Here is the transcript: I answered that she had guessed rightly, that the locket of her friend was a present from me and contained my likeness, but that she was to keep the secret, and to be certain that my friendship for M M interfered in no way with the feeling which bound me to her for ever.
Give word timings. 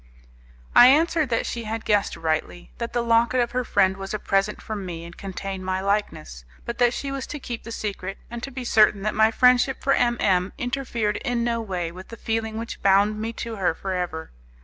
I 0.75 0.87
answered 0.87 1.29
that 1.29 1.45
she 1.45 1.65
had 1.65 1.85
guessed 1.85 2.17
rightly, 2.17 2.71
that 2.79 2.91
the 2.91 3.03
locket 3.03 3.39
of 3.39 3.51
her 3.51 3.63
friend 3.63 3.97
was 3.97 4.15
a 4.15 4.17
present 4.17 4.59
from 4.59 4.83
me 4.83 5.05
and 5.05 5.15
contained 5.15 5.63
my 5.63 5.79
likeness, 5.79 6.43
but 6.65 6.79
that 6.79 6.91
she 6.95 7.11
was 7.11 7.27
to 7.27 7.39
keep 7.39 7.63
the 7.63 7.71
secret, 7.71 8.17
and 8.27 8.41
to 8.41 8.49
be 8.49 8.63
certain 8.65 9.03
that 9.03 9.13
my 9.13 9.29
friendship 9.29 9.83
for 9.83 9.93
M 9.93 10.17
M 10.19 10.53
interfered 10.57 11.17
in 11.17 11.43
no 11.43 11.61
way 11.61 11.91
with 11.91 12.07
the 12.07 12.17
feeling 12.17 12.57
which 12.57 12.81
bound 12.81 13.21
me 13.21 13.31
to 13.33 13.57
her 13.57 13.75
for 13.75 13.93
ever. 13.93 14.31